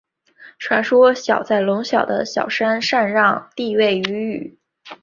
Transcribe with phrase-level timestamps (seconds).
[0.57, 4.57] 传说尧在隆尧的尧山禅让帝位予舜。